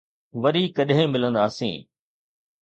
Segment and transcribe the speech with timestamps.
[0.41, 1.77] وري ڪڏھن ملنداسين.